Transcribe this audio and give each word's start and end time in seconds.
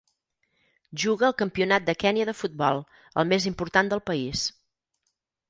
Juga 1.03 1.27
al 1.27 1.35
Campionat 1.41 1.85
de 1.89 1.95
Kenya 2.05 2.25
de 2.31 2.35
Futbol, 2.39 2.81
el 3.25 3.31
més 3.35 3.47
important 3.53 3.93
del 3.93 4.03
país. 4.11 4.49